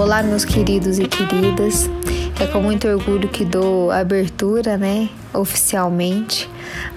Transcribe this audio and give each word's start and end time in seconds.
Olá, 0.00 0.22
meus 0.22 0.46
queridos 0.46 0.98
e 0.98 1.06
queridas. 1.06 1.90
É 2.40 2.46
com 2.46 2.62
muito 2.62 2.88
orgulho 2.88 3.28
que 3.28 3.44
dou 3.44 3.90
abertura, 3.90 4.78
né, 4.78 5.10
oficialmente, 5.34 6.48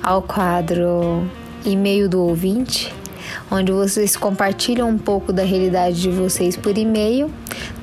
ao 0.02 0.22
quadro 0.22 1.30
E-mail 1.66 2.08
do 2.08 2.22
ouvinte, 2.22 2.96
onde 3.52 3.74
vocês 3.74 4.16
compartilham 4.16 4.88
um 4.88 4.98
pouco 4.98 5.34
da 5.34 5.44
realidade 5.44 6.02
de 6.02 6.10
vocês 6.10 6.56
por 6.56 6.78
e-mail, 6.78 7.30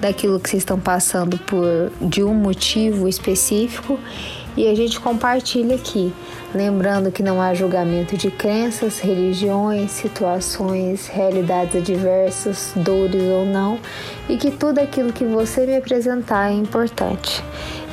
daquilo 0.01 0.41
que 0.41 0.49
vocês 0.49 0.63
estão 0.63 0.81
passando 0.81 1.37
por 1.37 1.93
de 2.01 2.25
um 2.25 2.33
motivo 2.33 3.07
específico 3.07 4.01
e 4.57 4.69
a 4.69 4.75
gente 4.75 4.99
compartilha 4.99 5.77
aqui, 5.77 6.13
lembrando 6.55 7.13
que 7.13 7.23
não 7.23 7.41
há 7.41 7.55
julgamento 7.55 8.17
de 8.17 8.31
crenças, 8.31 8.99
religiões, 8.99 9.91
situações, 9.91 11.07
realidades 11.07 11.77
adversas, 11.77 12.73
dores 12.77 13.23
ou 13.23 13.45
não, 13.45 13.79
e 14.29 14.37
que 14.37 14.51
tudo 14.51 14.79
aquilo 14.79 15.13
que 15.13 15.25
você 15.25 15.67
me 15.67 15.77
apresentar 15.77 16.51
é 16.51 16.55
importante. 16.55 17.43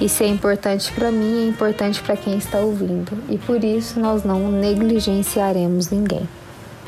E 0.01 0.07
se 0.07 0.23
é 0.23 0.27
importante 0.27 0.91
para 0.91 1.11
mim, 1.11 1.45
é 1.45 1.49
importante 1.49 2.01
para 2.01 2.15
quem 2.15 2.37
está 2.37 2.59
ouvindo, 2.59 3.11
e 3.29 3.37
por 3.37 3.63
isso 3.63 3.99
nós 3.99 4.23
não 4.23 4.51
negligenciaremos 4.51 5.89
ninguém, 5.89 6.27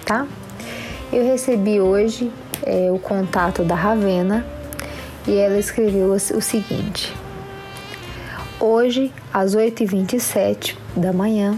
tá? 0.05 0.27
Eu 1.11 1.23
recebi 1.25 1.79
hoje 1.79 2.31
é, 2.63 2.91
o 2.91 2.99
contato 2.99 3.63
da 3.63 3.73
Ravena 3.73 4.45
e 5.27 5.35
ela 5.35 5.57
escreveu 5.57 6.11
o 6.11 6.41
seguinte. 6.41 7.18
Hoje, 8.61 9.13
às 9.33 9.55
8h27 9.55 10.75
da 10.93 11.13
manhã, 11.13 11.57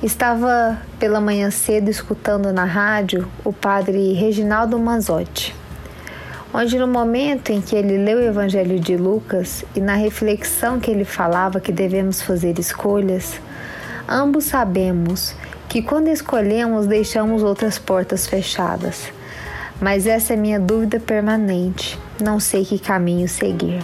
estava 0.00 0.80
pela 1.00 1.20
manhã 1.20 1.50
cedo 1.50 1.90
escutando 1.90 2.52
na 2.52 2.64
rádio 2.64 3.28
o 3.44 3.52
padre 3.52 4.12
Reginaldo 4.12 4.78
Manzotti, 4.78 5.52
onde 6.54 6.78
no 6.78 6.86
momento 6.86 7.50
em 7.50 7.60
que 7.60 7.74
ele 7.74 7.98
leu 7.98 8.18
o 8.18 8.22
Evangelho 8.22 8.78
de 8.78 8.96
Lucas 8.96 9.64
e 9.74 9.80
na 9.80 9.96
reflexão 9.96 10.78
que 10.78 10.92
ele 10.92 11.04
falava 11.04 11.58
que 11.58 11.72
devemos 11.72 12.22
fazer 12.22 12.56
escolhas, 12.60 13.40
ambos 14.08 14.44
sabemos 14.44 15.34
que 15.68 15.82
quando 15.82 16.06
escolhemos 16.06 16.86
deixamos 16.86 17.42
outras 17.42 17.80
portas 17.80 18.28
fechadas. 18.28 19.12
Mas 19.80 20.06
essa 20.06 20.34
é 20.34 20.36
minha 20.36 20.60
dúvida 20.60 21.00
permanente, 21.00 21.98
não 22.22 22.38
sei 22.38 22.64
que 22.64 22.78
caminho 22.78 23.28
seguir. 23.28 23.82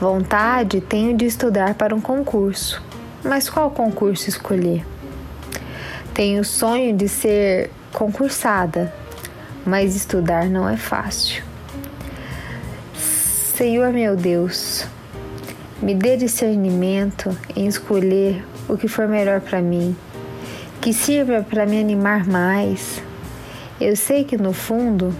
Vontade 0.00 0.80
tenho 0.80 1.16
de 1.16 1.24
estudar 1.24 1.74
para 1.74 1.94
um 1.94 2.00
concurso, 2.00 2.82
mas 3.22 3.48
qual 3.48 3.70
concurso 3.70 4.28
escolher? 4.28 4.84
Tenho 6.12 6.44
sonho 6.44 6.96
de 6.96 7.08
ser 7.08 7.70
concursada, 7.92 8.92
mas 9.64 9.96
estudar 9.96 10.46
não 10.46 10.68
é 10.68 10.76
fácil. 10.76 11.42
Senhor 12.94 13.92
meu 13.92 14.16
Deus, 14.16 14.86
me 15.80 15.94
dê 15.94 16.16
discernimento 16.16 17.36
em 17.54 17.66
escolher 17.66 18.44
o 18.68 18.76
que 18.76 18.88
for 18.88 19.06
melhor 19.06 19.40
para 19.40 19.60
mim, 19.60 19.96
que 20.80 20.92
sirva 20.92 21.42
para 21.42 21.66
me 21.66 21.80
animar 21.80 22.26
mais. 22.26 23.02
Eu 23.80 23.96
sei 23.96 24.24
que 24.24 24.36
no 24.36 24.52
fundo 24.52 25.14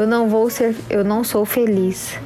eu 0.00 0.06
não 0.06 0.30
vou 0.30 0.48
ser, 0.48 0.74
eu 0.88 1.04
não 1.04 1.22
sou 1.22 1.44
feliz. 1.44 2.18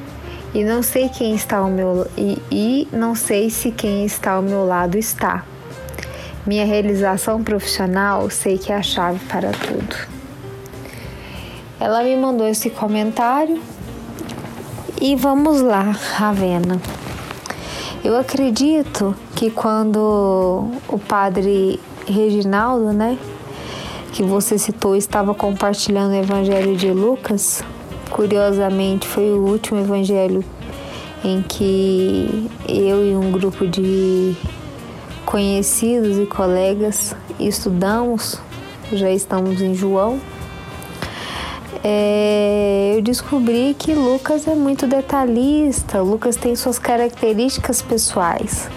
E 0.55 0.63
não 0.63 0.81
sei 0.81 1.09
quem 1.09 1.35
está 1.35 1.57
ao 1.57 1.69
meu 1.69 2.07
e, 2.17 2.41
e 2.49 2.89
não 2.93 3.17
sei 3.17 3.51
se 3.51 3.73
quem 3.73 4.07
está 4.07 4.35
ao 4.35 4.43
meu 4.43 4.65
lado 4.65 4.97
está. 4.97 5.45
Minha 6.47 6.65
realização 6.65 7.43
profissional 7.43 8.31
sei 8.31 8.59
que 8.59 8.71
é 8.71 8.77
a 8.77 8.83
chave 8.83 9.19
para 9.27 9.51
tudo. 9.51 9.97
Ela 11.81 12.05
me 12.05 12.15
mandou 12.15 12.47
esse 12.47 12.71
comentário 12.71 13.61
e 15.01 15.17
vamos 15.17 15.61
lá, 15.61 15.83
Ravena. 15.91 16.81
Eu 18.05 18.17
acredito 18.17 19.17
que 19.35 19.51
quando 19.51 20.71
o 20.87 20.99
padre 21.09 21.81
Reginaldo, 22.07 22.93
né, 22.93 23.19
que 24.15 24.23
você 24.23 24.57
citou 24.57 24.95
estava 24.95 25.35
compartilhando 25.35 26.13
o 26.13 26.15
Evangelho 26.15 26.77
de 26.77 26.89
Lucas. 26.93 27.65
Curiosamente, 28.11 29.09
foi 29.09 29.33
o 29.33 29.45
último 29.45 29.81
evangelho 29.81 30.45
em 31.25 31.43
que 31.43 32.49
eu 32.69 33.05
e 33.05 33.17
um 33.17 33.33
grupo 33.33 33.67
de 33.67 34.37
conhecidos 35.27 36.17
e 36.17 36.27
colegas 36.27 37.13
estudamos, 37.41 38.41
já 38.93 39.11
estamos 39.11 39.61
em 39.61 39.75
João. 39.75 40.21
É, 41.83 42.95
eu 42.97 43.03
descobri 43.03 43.75
que 43.77 43.95
Lucas 43.95 44.47
é 44.47 44.55
muito 44.55 44.87
detalhista, 44.87 46.01
Lucas 46.01 46.37
tem 46.37 46.55
suas 46.55 46.79
características 46.79 47.83
pessoais. 47.83 48.69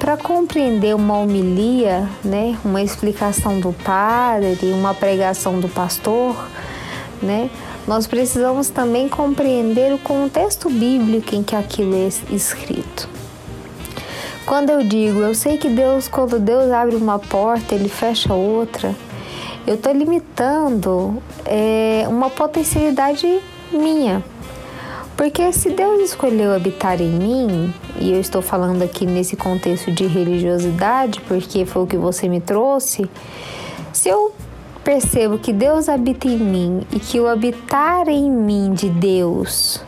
Para 0.00 0.16
compreender 0.16 0.96
uma 0.96 1.18
homilia, 1.18 2.08
né, 2.24 2.58
uma 2.64 2.82
explicação 2.82 3.60
do 3.60 3.70
padre, 3.70 4.72
uma 4.72 4.94
pregação 4.94 5.60
do 5.60 5.68
pastor, 5.68 6.34
né, 7.22 7.50
nós 7.86 8.06
precisamos 8.06 8.70
também 8.70 9.10
compreender 9.10 9.92
o 9.92 9.98
contexto 9.98 10.70
bíblico 10.70 11.34
em 11.34 11.42
que 11.42 11.54
aquilo 11.54 11.94
é 11.94 12.08
escrito. 12.34 13.08
Quando 14.46 14.70
eu 14.70 14.82
digo, 14.82 15.20
eu 15.20 15.34
sei 15.34 15.58
que 15.58 15.68
Deus, 15.68 16.08
quando 16.08 16.40
Deus 16.40 16.72
abre 16.72 16.96
uma 16.96 17.18
porta, 17.18 17.74
ele 17.74 17.90
fecha 17.90 18.32
outra, 18.32 18.96
eu 19.66 19.74
estou 19.74 19.92
limitando 19.92 21.22
é, 21.44 22.06
uma 22.08 22.30
potencialidade 22.30 23.38
minha. 23.70 24.24
Porque 25.14 25.52
se 25.52 25.68
Deus 25.68 26.00
escolheu 26.00 26.54
habitar 26.54 26.98
em 26.98 27.10
mim, 27.10 27.74
e 28.00 28.12
eu 28.12 28.20
estou 28.20 28.40
falando 28.40 28.82
aqui 28.82 29.04
nesse 29.04 29.36
contexto 29.36 29.92
de 29.92 30.06
religiosidade, 30.06 31.20
porque 31.20 31.66
foi 31.66 31.82
o 31.82 31.86
que 31.86 31.98
você 31.98 32.28
me 32.28 32.40
trouxe, 32.40 33.08
se 33.92 34.08
eu 34.08 34.32
percebo 34.82 35.38
que 35.38 35.52
Deus 35.52 35.88
habita 35.88 36.26
em 36.26 36.38
mim 36.38 36.82
e 36.90 36.98
que 36.98 37.20
o 37.20 37.28
habitar 37.28 38.08
em 38.08 38.30
mim 38.30 38.72
de 38.72 38.88
Deus 38.88 39.84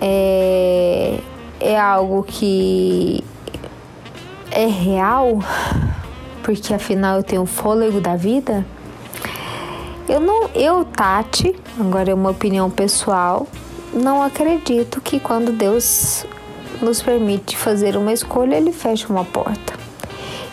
é, 0.00 1.18
é 1.60 1.78
algo 1.78 2.22
que 2.22 3.22
é 4.50 4.66
real, 4.66 5.38
porque 6.42 6.72
afinal 6.72 7.18
eu 7.18 7.22
tenho 7.22 7.42
o 7.42 7.46
fôlego 7.46 8.00
da 8.00 8.16
vida, 8.16 8.64
eu 10.08 10.18
não, 10.18 10.48
eu, 10.54 10.84
Tati, 10.84 11.54
agora 11.78 12.10
é 12.10 12.14
uma 12.14 12.30
opinião 12.30 12.70
pessoal, 12.70 13.46
não 13.92 14.22
acredito 14.22 15.00
que 15.00 15.20
quando 15.20 15.52
Deus 15.52 16.26
nos 16.84 17.02
permite 17.02 17.56
fazer 17.56 17.96
uma 17.96 18.12
escolha, 18.12 18.56
ele 18.56 18.72
fecha 18.72 19.08
uma 19.08 19.24
porta. 19.24 19.74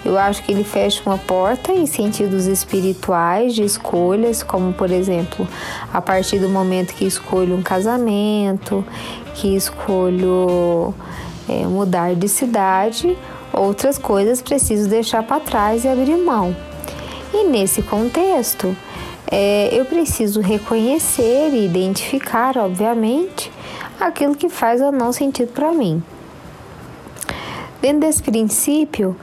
Eu 0.04 0.18
acho 0.18 0.44
que 0.44 0.52
ele 0.52 0.64
fecha 0.64 1.02
uma 1.06 1.18
porta 1.18 1.74
em 1.74 1.86
sentidos 1.86 2.46
espirituais 2.46 3.54
de 3.54 3.64
escolhas, 3.64 4.42
como 4.42 4.72
por 4.72 4.92
exemplo, 4.92 5.48
a 5.94 6.02
partir 6.02 6.40
do 6.40 6.48
momento 6.48 6.94
que 6.94 7.06
escolho 7.06 7.56
um 7.56 7.62
casamento, 7.62 8.86
que 9.36 9.56
escolho 9.56 10.94
é, 11.50 11.66
mudar 11.66 12.16
de 12.16 12.30
cidade, 12.30 13.18
outras 13.52 13.98
coisas 13.98 14.42
preciso 14.42 14.88
deixar 14.88 15.24
para 15.24 15.42
trás 15.42 15.84
e 15.84 15.88
abrir 15.88 16.16
mão. 16.16 16.56
E 17.34 17.44
nesse 17.44 17.82
contexto, 17.82 18.76
é, 19.30 19.70
eu 19.72 19.86
preciso 19.86 20.40
reconhecer 20.40 21.50
e 21.54 21.66
identificar, 21.66 22.58
obviamente, 22.58 23.52
aquilo 24.00 24.34
que 24.34 24.50
faz 24.50 24.82
ou 24.82 24.92
não 24.92 25.12
sentido 25.12 25.52
para 25.52 25.72
mim. 25.72 26.02
Dentro 27.82 28.02
desse 28.02 28.22
princípio, 28.22 29.16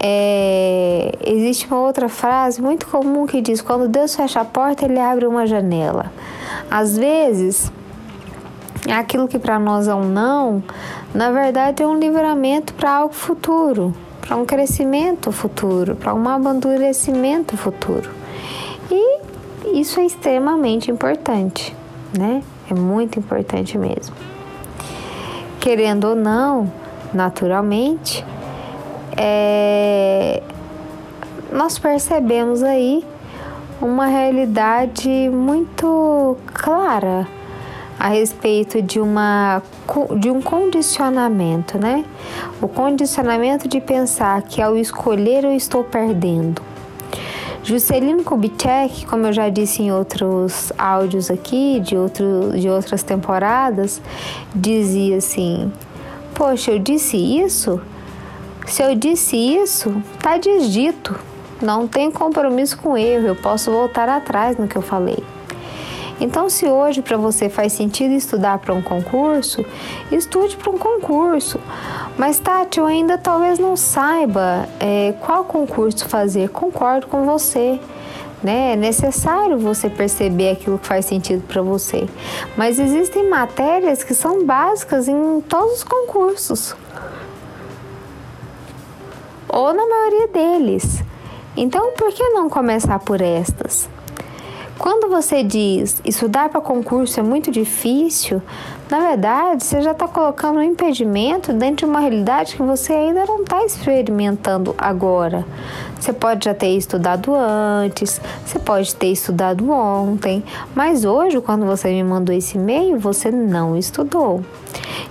é, 0.00 1.12
existe 1.24 1.66
uma 1.66 1.80
outra 1.80 2.08
frase 2.08 2.62
muito 2.62 2.86
comum 2.86 3.26
que 3.26 3.40
diz: 3.40 3.60
quando 3.60 3.88
Deus 3.88 4.14
fecha 4.14 4.40
a 4.40 4.44
porta, 4.44 4.84
Ele 4.84 4.98
abre 4.98 5.26
uma 5.26 5.46
janela. 5.46 6.12
Às 6.70 6.96
vezes, 6.96 7.72
aquilo 8.88 9.26
que 9.26 9.38
para 9.38 9.58
nós 9.58 9.88
é 9.88 9.94
um 9.94 10.08
não, 10.08 10.62
na 11.12 11.30
verdade 11.30 11.82
é 11.82 11.86
um 11.86 11.98
livramento 11.98 12.72
para 12.74 12.90
algo 12.90 13.14
futuro, 13.14 13.92
para 14.20 14.36
um 14.36 14.44
crescimento 14.44 15.32
futuro, 15.32 15.96
para 15.96 16.14
um 16.14 16.28
amadurecimento 16.28 17.56
futuro. 17.56 18.10
E 18.90 19.20
isso 19.80 19.98
é 19.98 20.06
extremamente 20.06 20.90
importante, 20.90 21.74
né? 22.16 22.42
É 22.70 22.74
muito 22.74 23.18
importante 23.18 23.76
mesmo. 23.76 24.14
Querendo 25.58 26.08
ou 26.08 26.14
não, 26.14 26.70
naturalmente, 27.12 28.24
é, 29.16 30.42
nós 31.52 31.78
percebemos 31.78 32.62
aí 32.62 33.04
uma 33.80 34.06
realidade 34.06 35.08
muito 35.30 36.36
clara 36.52 37.26
a 37.98 38.08
respeito 38.08 38.80
de, 38.80 39.00
uma, 39.00 39.60
de 40.18 40.30
um 40.30 40.40
condicionamento, 40.40 41.78
né? 41.78 42.04
O 42.62 42.68
condicionamento 42.68 43.66
de 43.66 43.80
pensar 43.80 44.40
que 44.42 44.62
ao 44.62 44.76
escolher 44.76 45.44
eu 45.44 45.52
estou 45.52 45.82
perdendo. 45.82 46.62
Juscelino 47.64 48.22
Kubitschek, 48.22 49.04
como 49.06 49.26
eu 49.26 49.32
já 49.32 49.48
disse 49.48 49.82
em 49.82 49.92
outros 49.92 50.72
áudios 50.78 51.30
aqui, 51.30 51.80
de, 51.80 51.96
outro, 51.96 52.52
de 52.54 52.68
outras 52.68 53.02
temporadas, 53.02 54.00
dizia 54.54 55.16
assim: 55.18 55.70
Poxa, 56.38 56.70
eu 56.70 56.78
disse 56.78 57.16
isso? 57.16 57.80
Se 58.64 58.80
eu 58.80 58.94
disse 58.94 59.36
isso, 59.36 60.00
tá 60.22 60.38
desdito. 60.38 61.18
Não 61.60 61.88
tem 61.88 62.12
compromisso 62.12 62.78
com 62.78 62.96
erro, 62.96 63.26
eu 63.26 63.34
posso 63.34 63.72
voltar 63.72 64.08
atrás 64.08 64.56
no 64.56 64.68
que 64.68 64.76
eu 64.76 64.82
falei. 64.82 65.18
Então, 66.20 66.48
se 66.48 66.66
hoje 66.66 67.02
para 67.02 67.16
você 67.16 67.48
faz 67.48 67.72
sentido 67.72 68.12
estudar 68.12 68.58
para 68.58 68.72
um 68.72 68.80
concurso, 68.80 69.64
estude 70.12 70.56
para 70.56 70.70
um 70.70 70.78
concurso. 70.78 71.58
Mas, 72.16 72.38
Tati, 72.38 72.78
eu 72.78 72.86
ainda 72.86 73.18
talvez 73.18 73.58
não 73.58 73.76
saiba 73.76 74.68
é, 74.78 75.14
qual 75.20 75.42
concurso 75.42 76.06
fazer. 76.06 76.50
Concordo 76.50 77.08
com 77.08 77.24
você. 77.24 77.80
Né? 78.42 78.72
É 78.72 78.76
necessário 78.76 79.58
você 79.58 79.90
perceber 79.90 80.50
aquilo 80.50 80.78
que 80.78 80.86
faz 80.86 81.06
sentido 81.06 81.42
para 81.46 81.60
você. 81.60 82.08
Mas 82.56 82.78
existem 82.78 83.28
matérias 83.28 84.04
que 84.04 84.14
são 84.14 84.44
básicas 84.44 85.08
em 85.08 85.40
todos 85.40 85.78
os 85.78 85.84
concursos. 85.84 86.76
Ou 89.48 89.72
na 89.72 89.86
maioria 89.86 90.28
deles. 90.28 91.02
Então, 91.56 91.92
por 91.92 92.12
que 92.12 92.22
não 92.30 92.48
começar 92.48 92.98
por 93.00 93.20
estas? 93.20 93.88
Quando 94.78 95.08
você 95.08 95.42
diz 95.42 96.00
estudar 96.04 96.48
para 96.50 96.60
concurso 96.60 97.18
é 97.18 97.22
muito 97.22 97.50
difícil, 97.50 98.40
na 98.90 99.00
verdade 99.00 99.64
você 99.64 99.82
já 99.82 99.92
está 99.92 100.08
colocando 100.08 100.58
um 100.58 100.62
impedimento 100.62 101.52
dentro 101.52 101.76
de 101.76 101.84
uma 101.84 102.00
realidade 102.00 102.56
que 102.56 102.62
você 102.62 102.92
ainda 102.92 103.26
não 103.26 103.42
está 103.42 103.64
experimentando 103.64 104.74
agora. 104.78 105.44
Você 105.98 106.12
pode 106.12 106.44
já 106.44 106.54
ter 106.54 106.76
estudado 106.76 107.34
antes, 107.34 108.20
você 108.46 108.58
pode 108.58 108.94
ter 108.94 109.08
estudado 109.08 109.70
ontem, 109.70 110.44
mas 110.74 111.04
hoje, 111.04 111.40
quando 111.40 111.66
você 111.66 111.88
me 111.88 112.04
mandou 112.04 112.34
esse 112.34 112.56
e-mail, 112.56 112.98
você 112.98 113.30
não 113.30 113.76
estudou. 113.76 114.42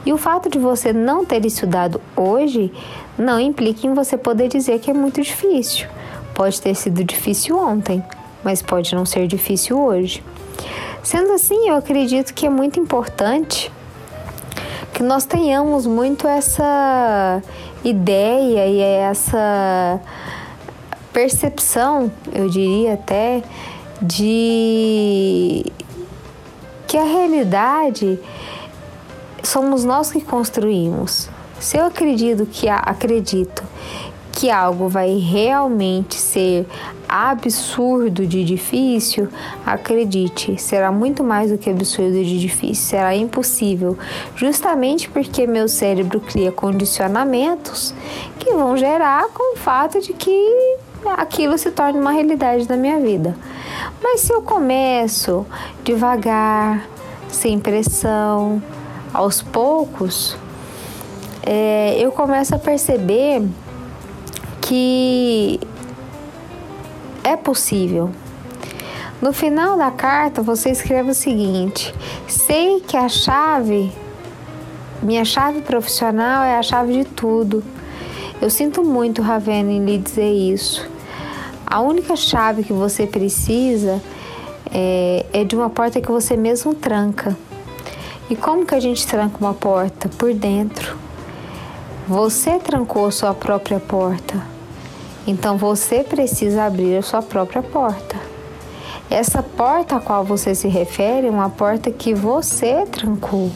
E 0.05 0.13
o 0.13 0.17
fato 0.17 0.49
de 0.49 0.57
você 0.57 0.93
não 0.93 1.25
ter 1.25 1.45
estudado 1.45 1.99
hoje 2.15 2.71
não 3.17 3.39
implica 3.39 3.85
em 3.85 3.93
você 3.93 4.17
poder 4.17 4.47
dizer 4.47 4.79
que 4.79 4.89
é 4.89 4.93
muito 4.93 5.21
difícil. 5.21 5.87
Pode 6.33 6.61
ter 6.61 6.75
sido 6.75 7.03
difícil 7.03 7.57
ontem, 7.57 8.03
mas 8.43 8.61
pode 8.61 8.95
não 8.95 9.05
ser 9.05 9.27
difícil 9.27 9.79
hoje. 9.79 10.23
Sendo 11.07 11.31
assim, 11.31 11.69
eu 11.69 11.75
acredito 11.77 12.33
que 12.33 12.45
é 12.45 12.49
muito 12.49 12.81
importante 12.81 13.71
que 14.93 15.01
nós 15.01 15.23
tenhamos 15.23 15.85
muito 15.87 16.27
essa 16.27 17.41
ideia 17.81 18.67
e 18.67 18.81
essa 18.81 20.01
percepção, 21.13 22.11
eu 22.33 22.49
diria 22.49 22.95
até, 22.95 23.41
de 24.01 25.65
que 26.85 26.97
a 26.97 27.05
realidade 27.05 28.19
somos 29.41 29.85
nós 29.85 30.11
que 30.11 30.19
construímos. 30.19 31.29
Se 31.57 31.77
eu 31.77 31.85
acredito 31.85 32.45
que 32.45 32.67
acredito 32.67 33.63
que 34.37 34.51
algo 34.51 34.87
vai 34.87 35.17
realmente 35.17 36.13
ser 36.13 36.67
absurdo 37.09 38.23
de 38.27 38.43
difícil, 38.43 39.29
acredite, 39.65 40.61
será 40.61 40.91
muito 40.91 41.23
mais 41.23 41.49
do 41.49 41.57
que 41.57 41.71
absurdo 41.71 42.23
de 42.23 42.39
difícil, 42.39 42.85
será 42.85 43.15
impossível, 43.15 43.97
justamente 44.35 45.09
porque 45.09 45.47
meu 45.47 45.67
cérebro 45.67 46.19
cria 46.19 46.51
condicionamentos 46.51 47.95
que 48.37 48.53
vão 48.53 48.77
gerar 48.77 49.27
com 49.29 49.55
o 49.55 49.57
fato 49.57 49.99
de 49.99 50.13
que 50.13 50.77
aquilo 51.17 51.57
se 51.57 51.71
torne 51.71 51.99
uma 51.99 52.11
realidade 52.11 52.69
na 52.69 52.77
minha 52.77 52.99
vida. 52.99 53.35
Mas 54.03 54.21
se 54.21 54.31
eu 54.31 54.43
começo 54.43 55.47
devagar, 55.83 56.87
sem 57.27 57.59
pressão, 57.59 58.61
aos 59.11 59.41
poucos, 59.41 60.37
é, 61.41 61.95
eu 61.97 62.11
começo 62.11 62.53
a 62.53 62.59
perceber 62.59 63.41
que 64.67 65.61
é 67.23 67.37
possível. 67.37 68.09
No 69.21 69.31
final 69.31 69.77
da 69.77 69.89
carta, 69.89 70.41
você 70.41 70.69
escreve 70.69 71.11
o 71.11 71.13
seguinte: 71.13 71.95
sei 72.27 72.81
que 72.81 72.97
a 72.97 73.07
chave, 73.07 73.89
minha 75.01 75.23
chave 75.23 75.61
profissional 75.61 76.43
é 76.43 76.57
a 76.57 76.61
chave 76.61 77.01
de 77.01 77.05
tudo. 77.05 77.63
Eu 78.41 78.49
sinto 78.49 78.83
muito, 78.83 79.21
Ravena, 79.21 79.71
em 79.71 79.85
lhe 79.85 79.97
dizer 79.97 80.31
isso. 80.31 80.85
A 81.65 81.79
única 81.79 82.15
chave 82.17 82.63
que 82.63 82.73
você 82.73 83.07
precisa 83.07 84.01
é, 84.69 85.25
é 85.31 85.43
de 85.45 85.55
uma 85.55 85.69
porta 85.69 86.01
que 86.01 86.11
você 86.11 86.35
mesmo 86.35 86.75
tranca. 86.75 87.37
E 88.29 88.35
como 88.35 88.65
que 88.65 88.75
a 88.75 88.79
gente 88.81 89.07
tranca 89.07 89.37
uma 89.39 89.53
porta? 89.53 90.09
Por 90.09 90.33
dentro. 90.33 90.97
Você 92.05 92.59
trancou 92.59 93.09
sua 93.11 93.33
própria 93.33 93.79
porta. 93.79 94.56
Então 95.27 95.57
você 95.57 96.05
precisa 96.05 96.63
abrir 96.63 96.97
a 96.97 97.01
sua 97.01 97.21
própria 97.21 97.61
porta. 97.61 98.15
Essa 99.09 99.43
porta 99.43 99.97
a 99.97 99.99
qual 99.99 100.23
você 100.23 100.55
se 100.55 100.69
refere 100.69 101.27
é 101.27 101.29
uma 101.29 101.49
porta 101.49 101.91
que 101.91 102.13
você 102.13 102.85
trancou. 102.85 103.51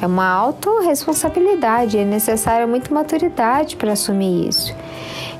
É 0.00 0.06
uma 0.06 0.28
autorresponsabilidade, 0.28 1.98
é 1.98 2.04
necessária 2.04 2.66
muita 2.66 2.94
maturidade 2.94 3.76
para 3.76 3.92
assumir 3.92 4.48
isso. 4.48 4.74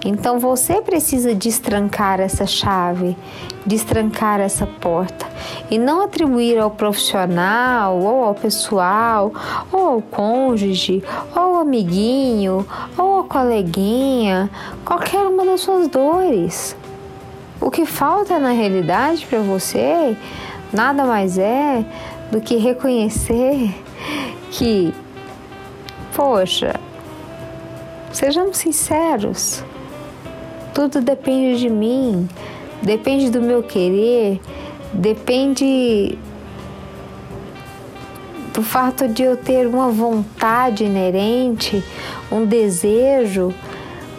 Então 0.05 0.39
você 0.39 0.83
precisa 0.83 1.35
destrancar 1.35 2.21
essa 2.21 2.47
chave, 2.47 3.17
destrancar 3.65 4.41
essa 4.41 4.67
porta 4.67 5.32
e 5.71 5.79
não 5.79 6.03
atribuir 6.03 6.59
ao 6.59 6.71
profissional, 6.71 7.99
ou 7.99 8.25
ao 8.25 8.35
pessoal, 8.35 9.33
ou 9.73 9.87
ao 9.89 10.03
cônjuge, 10.03 11.03
ou 11.35 11.43
ao 11.43 11.57
amiguinho, 11.57 12.67
ou 12.97 13.19
ao 13.19 13.25
coleguinha, 13.25 14.51
qualquer 14.85 15.21
uma 15.21 15.45
das 15.45 15.61
suas 15.61 15.89
dores. 15.89 16.77
O 17.61 17.71
que 17.71 17.87
falta 17.87 18.39
na 18.39 18.51
realidade 18.51 19.25
para 19.27 19.39
você 19.41 20.17
nada 20.73 21.05
mais 21.05 21.39
é 21.39 21.85
do 22.31 22.41
que 22.41 22.57
reconhecer 22.57 23.73
que, 24.51 24.93
poxa, 26.15 26.75
sejamos 28.13 28.59
sinceros, 28.59 29.63
tudo 30.75 31.01
depende 31.01 31.61
de 31.61 31.69
mim, 31.69 32.29
depende 32.83 33.31
do 33.31 33.41
meu 33.41 33.63
querer, 33.63 34.41
depende 34.93 36.19
do 38.53 38.63
fato 38.63 39.09
de 39.09 39.23
eu 39.23 39.37
ter 39.37 39.67
uma 39.67 39.91
vontade 39.91 40.85
inerente, 40.85 41.83
um 42.31 42.45
desejo, 42.45 43.53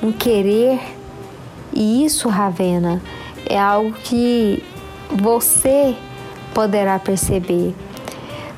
um 0.02 0.12
querer. 0.12 0.80
E 1.72 2.04
isso, 2.06 2.30
Ravena, 2.30 3.02
é 3.48 3.60
algo 3.60 3.94
que 3.94 4.64
você 5.12 5.96
poderá 6.54 6.98
perceber. 7.00 7.76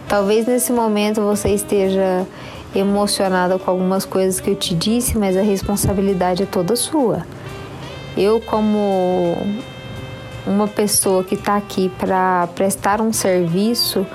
Talvez 0.07 0.45
nesse 0.45 0.71
momento 0.71 1.21
você 1.21 1.49
esteja 1.49 2.25
emocionada 2.73 3.57
com 3.57 3.71
algumas 3.71 4.05
coisas 4.05 4.39
que 4.39 4.49
eu 4.49 4.55
te 4.55 4.75
disse, 4.75 5.17
mas 5.17 5.35
a 5.37 5.41
responsabilidade 5.41 6.43
é 6.43 6.45
toda 6.45 6.75
sua. 6.75 7.25
Eu, 8.17 8.39
como 8.41 9.35
uma 10.45 10.67
pessoa 10.67 11.23
que 11.23 11.35
está 11.35 11.55
aqui 11.55 11.89
para 11.97 12.47
prestar 12.55 13.01
um 13.01 13.11
serviço, 13.11 14.05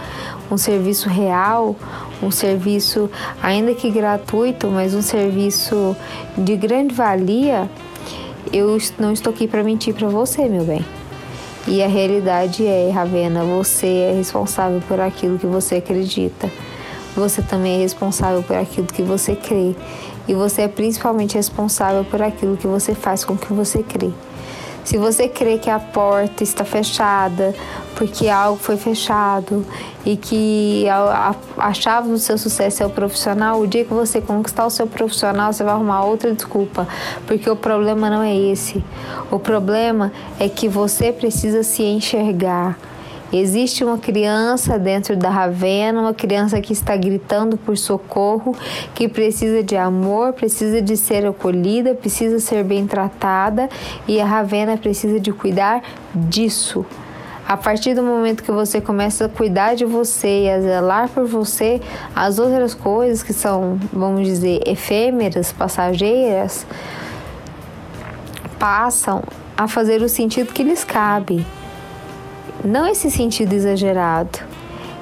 um 0.50 0.56
serviço 0.56 1.08
real, 1.08 1.76
um 2.22 2.30
serviço 2.30 3.10
ainda 3.42 3.74
que 3.74 3.90
gratuito, 3.90 4.68
mas 4.68 4.94
um 4.94 5.02
serviço 5.02 5.96
de 6.36 6.56
grande 6.56 6.94
valia, 6.94 7.68
eu 8.52 8.78
não 8.98 9.12
estou 9.12 9.32
aqui 9.32 9.46
para 9.46 9.62
mentir 9.62 9.94
para 9.94 10.08
você, 10.08 10.48
meu 10.48 10.64
bem. 10.64 10.84
E 11.68 11.82
a 11.82 11.86
realidade 11.86 12.66
é, 12.66 12.90
Ravena, 12.90 13.44
você 13.44 13.86
é 13.86 14.12
responsável 14.14 14.80
por 14.88 14.98
aquilo 14.98 15.38
que 15.38 15.46
você 15.46 15.76
acredita. 15.76 16.50
Você 17.14 17.42
também 17.42 17.76
é 17.76 17.78
responsável 17.82 18.42
por 18.42 18.56
aquilo 18.56 18.86
que 18.86 19.02
você 19.02 19.36
crê. 19.36 19.74
E 20.26 20.34
você 20.34 20.62
é 20.62 20.68
principalmente 20.68 21.34
responsável 21.34 22.04
por 22.04 22.22
aquilo 22.22 22.56
que 22.56 22.66
você 22.66 22.94
faz 22.94 23.24
com 23.24 23.36
que 23.36 23.52
você 23.52 23.82
crê. 23.82 24.10
Se 24.84 24.96
você 24.98 25.28
crê 25.28 25.58
que 25.58 25.70
a 25.70 25.78
porta 25.78 26.42
está 26.42 26.64
fechada 26.64 27.54
porque 27.96 28.28
algo 28.28 28.58
foi 28.58 28.78
fechado 28.78 29.64
e 30.06 30.16
que 30.16 30.88
a, 30.88 31.34
a, 31.58 31.66
a, 31.68 31.74
chave 31.74 32.08
do 32.08 32.18
seu 32.18 32.38
sucesso 32.38 32.82
é 32.82 32.86
o 32.86 32.90
profissional, 32.90 33.60
o 33.60 33.66
dia 33.66 33.84
que 33.84 33.92
você 33.92 34.22
conquistar 34.22 34.64
o 34.64 34.70
seu 34.70 34.86
profissional, 34.86 35.52
você 35.52 35.62
vai 35.62 35.74
arrumar 35.74 36.04
outra 36.04 36.32
desculpa, 36.34 36.88
porque 37.26 37.50
o 37.50 37.56
problema 37.56 38.08
não 38.08 38.22
é 38.22 38.34
esse. 38.34 38.82
O 39.30 39.38
problema 39.38 40.10
é 40.38 40.48
que 40.48 40.66
você 40.66 41.12
precisa 41.12 41.62
se 41.62 41.82
enxergar 41.82 42.78
Existe 43.32 43.84
uma 43.84 43.96
criança 43.96 44.76
dentro 44.76 45.16
da 45.16 45.30
Ravena, 45.30 46.00
uma 46.00 46.14
criança 46.14 46.60
que 46.60 46.72
está 46.72 46.96
gritando 46.96 47.56
por 47.56 47.78
socorro, 47.78 48.56
que 48.92 49.08
precisa 49.08 49.62
de 49.62 49.76
amor, 49.76 50.32
precisa 50.32 50.82
de 50.82 50.96
ser 50.96 51.24
acolhida, 51.24 51.94
precisa 51.94 52.40
ser 52.40 52.64
bem 52.64 52.88
tratada 52.88 53.68
e 54.08 54.20
a 54.20 54.26
Ravena 54.26 54.76
precisa 54.76 55.20
de 55.20 55.32
cuidar 55.32 55.80
disso. 56.12 56.84
A 57.46 57.56
partir 57.56 57.94
do 57.94 58.02
momento 58.02 58.42
que 58.42 58.50
você 58.50 58.80
começa 58.80 59.26
a 59.26 59.28
cuidar 59.28 59.74
de 59.74 59.84
você 59.84 60.44
e 60.44 60.50
a 60.50 60.60
zelar 60.60 61.08
por 61.08 61.24
você, 61.24 61.80
as 62.14 62.38
outras 62.38 62.74
coisas 62.74 63.22
que 63.22 63.32
são, 63.32 63.78
vamos 63.92 64.26
dizer, 64.26 64.60
efêmeras, 64.66 65.52
passageiras, 65.52 66.66
passam 68.58 69.22
a 69.56 69.68
fazer 69.68 70.02
o 70.02 70.08
sentido 70.08 70.52
que 70.52 70.62
lhes 70.62 70.84
cabe, 70.84 71.44
não 72.64 72.86
esse 72.86 73.10
sentido 73.10 73.52
exagerado. 73.52 74.38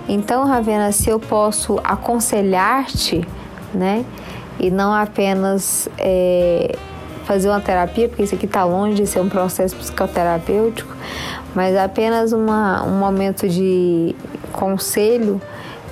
Então, 0.09 0.47
Ravena, 0.47 0.91
se 0.93 1.11
eu 1.11 1.21
posso 1.21 1.79
aconselhar-te, 1.85 3.27
né, 3.75 4.05
e 4.59 4.71
não 4.71 4.93
apenas 4.93 5.88
é, 5.99 6.75
fazer 7.25 7.49
uma 7.49 7.61
terapia, 7.61 8.09
porque 8.09 8.23
isso 8.23 8.35
aqui 8.35 8.47
está 8.47 8.65
longe 8.65 8.95
de 8.95 9.07
ser 9.07 9.21
um 9.21 9.29
processo 9.29 9.77
psicoterapêutico, 9.77 10.97
mas 11.55 11.77
apenas 11.77 12.33
uma, 12.33 12.83
um 12.85 12.99
momento 12.99 13.49
de 13.49 14.17
conselho 14.53 15.41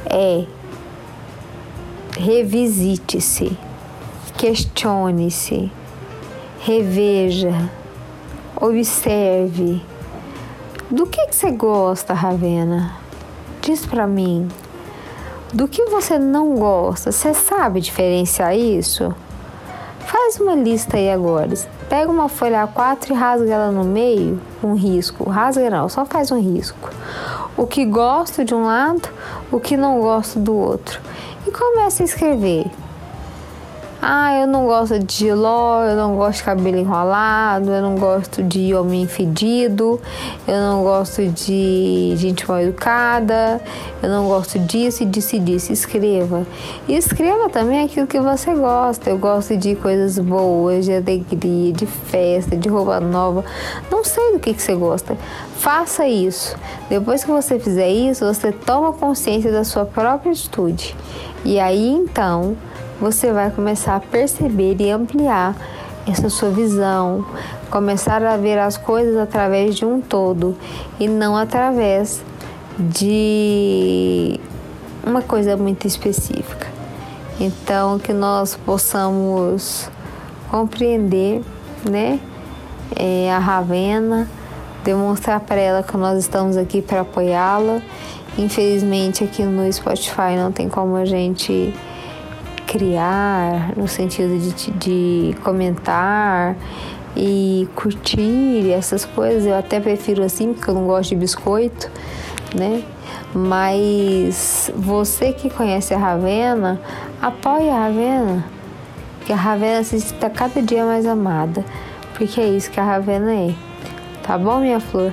é 0.06 0.44
revisite-se, 2.18 3.56
questione-se, 4.38 5.70
reveja, 6.60 7.70
observe. 8.58 9.82
Do 10.88 11.04
que, 11.04 11.26
que 11.26 11.34
você 11.34 11.50
gosta, 11.50 12.14
Ravena? 12.14 12.92
Diz 13.60 13.84
para 13.84 14.06
mim. 14.06 14.48
Do 15.52 15.66
que 15.66 15.86
você 15.86 16.16
não 16.16 16.54
gosta? 16.54 17.10
Você 17.10 17.34
sabe 17.34 17.80
diferenciar 17.80 18.56
isso? 18.56 19.12
Faz 19.98 20.38
uma 20.38 20.54
lista 20.54 20.96
aí 20.96 21.10
agora. 21.10 21.52
Pega 21.88 22.08
uma 22.08 22.28
folha 22.28 22.68
A4 22.68 23.10
e 23.10 23.14
rasga 23.14 23.52
ela 23.52 23.72
no 23.72 23.82
meio, 23.82 24.40
um 24.62 24.74
risco. 24.74 25.28
Rasga 25.28 25.68
não, 25.68 25.88
só 25.88 26.06
faz 26.06 26.30
um 26.30 26.38
risco. 26.40 26.88
O 27.56 27.66
que 27.66 27.84
gosto 27.84 28.44
de 28.44 28.54
um 28.54 28.66
lado, 28.66 29.08
o 29.50 29.58
que 29.58 29.76
não 29.76 30.00
gosto 30.00 30.38
do 30.38 30.54
outro. 30.54 31.00
E 31.48 31.50
começa 31.50 32.04
a 32.04 32.06
escrever. 32.06 32.70
Ah, 34.08 34.38
eu 34.38 34.46
não 34.46 34.66
gosto 34.66 35.00
de 35.00 35.14
giló, 35.16 35.82
eu 35.82 35.96
não 35.96 36.14
gosto 36.14 36.38
de 36.38 36.44
cabelo 36.44 36.78
enrolado, 36.78 37.72
eu 37.72 37.82
não 37.82 37.96
gosto 37.96 38.40
de 38.40 38.72
homem 38.72 39.04
fedido, 39.08 40.00
eu 40.46 40.60
não 40.60 40.84
gosto 40.84 41.26
de 41.26 42.14
gente 42.16 42.48
mal 42.48 42.60
educada, 42.60 43.60
eu 44.00 44.08
não 44.08 44.28
gosto 44.28 44.60
disso 44.60 45.02
e 45.02 45.06
disso 45.06 45.34
e 45.34 45.40
disso. 45.40 45.72
Escreva. 45.72 46.46
E 46.86 46.94
escreva 46.94 47.48
também 47.48 47.84
aquilo 47.84 48.06
que 48.06 48.20
você 48.20 48.54
gosta. 48.54 49.10
Eu 49.10 49.18
gosto 49.18 49.56
de 49.56 49.74
coisas 49.74 50.16
boas, 50.20 50.84
de 50.84 50.92
alegria, 50.92 51.72
de 51.72 51.86
festa, 51.86 52.56
de 52.56 52.68
roupa 52.68 53.00
nova. 53.00 53.44
Não 53.90 54.04
sei 54.04 54.34
do 54.34 54.38
que, 54.38 54.54
que 54.54 54.62
você 54.62 54.76
gosta. 54.76 55.18
Faça 55.56 56.06
isso. 56.06 56.56
Depois 56.88 57.24
que 57.24 57.30
você 57.32 57.58
fizer 57.58 57.90
isso, 57.90 58.24
você 58.24 58.52
toma 58.52 58.92
consciência 58.92 59.50
da 59.50 59.64
sua 59.64 59.84
própria 59.84 60.30
atitude. 60.30 60.94
E 61.44 61.58
aí 61.58 61.88
então 61.88 62.56
você 63.00 63.32
vai 63.32 63.50
começar 63.50 63.96
a 63.96 64.00
perceber 64.00 64.76
e 64.80 64.90
ampliar 64.90 65.54
essa 66.06 66.30
sua 66.30 66.50
visão, 66.50 67.26
começar 67.70 68.22
a 68.22 68.36
ver 68.36 68.58
as 68.58 68.76
coisas 68.76 69.16
através 69.16 69.74
de 69.74 69.84
um 69.84 70.00
todo 70.00 70.56
e 71.00 71.08
não 71.08 71.36
através 71.36 72.22
de 72.78 74.38
uma 75.04 75.22
coisa 75.22 75.56
muito 75.56 75.86
específica. 75.86 76.66
Então, 77.38 77.98
que 77.98 78.12
nós 78.12 78.56
possamos 78.56 79.90
compreender, 80.50 81.42
né, 81.88 82.18
é, 82.94 83.30
a 83.32 83.38
Ravena, 83.38 84.28
demonstrar 84.84 85.40
para 85.40 85.60
ela 85.60 85.82
que 85.82 85.96
nós 85.96 86.18
estamos 86.18 86.56
aqui 86.56 86.80
para 86.80 87.00
apoiá-la. 87.00 87.82
Infelizmente, 88.38 89.24
aqui 89.24 89.42
no 89.42 89.70
Spotify 89.72 90.36
não 90.36 90.52
tem 90.52 90.68
como 90.68 90.96
a 90.96 91.04
gente 91.04 91.74
criar, 92.76 93.72
no 93.74 93.88
sentido 93.88 94.38
de, 94.38 94.70
de 94.72 95.36
comentar 95.42 96.54
e 97.16 97.66
curtir 97.74 98.70
essas 98.70 99.04
coisas. 99.06 99.46
Eu 99.46 99.56
até 99.56 99.80
prefiro 99.80 100.22
assim, 100.22 100.52
porque 100.52 100.68
eu 100.68 100.74
não 100.74 100.86
gosto 100.86 101.10
de 101.10 101.16
biscoito, 101.16 101.90
né? 102.54 102.82
Mas 103.34 104.70
você 104.76 105.32
que 105.32 105.48
conhece 105.48 105.94
a 105.94 105.98
Ravena, 105.98 106.78
apoia 107.20 107.72
a 107.72 107.78
Ravena. 107.84 108.44
Que 109.24 109.32
a 109.32 109.36
Ravena 109.36 109.82
se 109.82 110.00
sinta 110.00 110.28
cada 110.28 110.60
dia 110.60 110.84
mais 110.84 111.06
amada. 111.06 111.64
Porque 112.14 112.40
é 112.40 112.46
isso 112.46 112.70
que 112.70 112.78
a 112.78 112.84
Ravena 112.84 113.34
é. 113.34 113.54
Tá 114.22 114.36
bom, 114.36 114.60
minha 114.60 114.80
flor? 114.80 115.12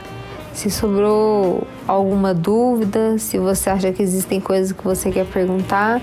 Se 0.53 0.69
sobrou 0.69 1.65
alguma 1.87 2.33
dúvida, 2.33 3.17
se 3.17 3.37
você 3.39 3.69
acha 3.69 3.91
que 3.91 4.03
existem 4.03 4.39
coisas 4.39 4.71
que 4.71 4.83
você 4.83 5.11
quer 5.11 5.25
perguntar, 5.25 6.01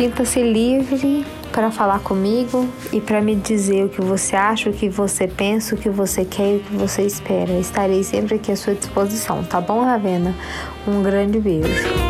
Sinta-se 0.00 0.42
livre 0.42 1.26
para 1.52 1.70
falar 1.70 2.00
comigo 2.00 2.66
e 2.90 3.02
para 3.02 3.20
me 3.20 3.36
dizer 3.36 3.84
o 3.84 3.88
que 3.90 4.00
você 4.00 4.34
acha, 4.34 4.70
o 4.70 4.72
que 4.72 4.88
você 4.88 5.28
pensa, 5.28 5.74
o 5.74 5.78
que 5.78 5.90
você 5.90 6.24
quer 6.24 6.54
e 6.54 6.56
o 6.56 6.60
que 6.60 6.74
você 6.74 7.02
espera. 7.02 7.52
Estarei 7.58 8.02
sempre 8.02 8.36
aqui 8.36 8.50
à 8.50 8.56
sua 8.56 8.74
disposição, 8.74 9.44
tá 9.44 9.60
bom, 9.60 9.84
Ravena? 9.84 10.34
Um 10.88 11.02
grande 11.02 11.38
beijo. 11.38 12.09